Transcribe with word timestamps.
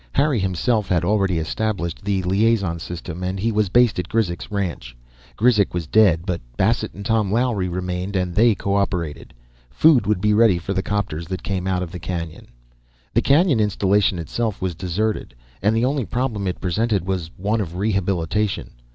Harry 0.13 0.39
himself 0.39 0.87
had 0.89 1.05
already 1.05 1.37
established 1.37 2.03
the 2.03 2.23
liaison 2.23 2.79
system, 2.79 3.21
and 3.21 3.39
he 3.39 3.51
was 3.51 3.69
based 3.69 3.99
at 3.99 4.09
Grizek's 4.09 4.49
ranch. 4.51 4.97
Grizek 5.37 5.75
was 5.75 5.85
dead, 5.85 6.21
but 6.25 6.41
Bassett 6.57 6.95
and 6.95 7.05
Tom 7.05 7.31
Lowery 7.31 7.67
remained 7.67 8.15
and 8.15 8.33
they 8.33 8.55
cooperated. 8.55 9.31
Food 9.69 10.07
would 10.07 10.19
be 10.19 10.33
ready 10.33 10.57
for 10.57 10.73
the 10.73 10.81
'copters 10.81 11.27
that 11.27 11.43
came 11.43 11.67
out 11.67 11.83
of 11.83 11.91
the 11.91 11.99
canyon. 11.99 12.47
The 13.13 13.21
canyon 13.21 13.59
installation 13.59 14.17
itself 14.17 14.59
was 14.59 14.73
deserted, 14.73 15.35
and 15.61 15.75
the 15.75 15.85
only 15.85 16.05
problem 16.05 16.47
it 16.47 16.59
presented 16.59 17.05
was 17.05 17.29
one 17.37 17.61
of 17.61 17.75
rehabilitation. 17.75 18.71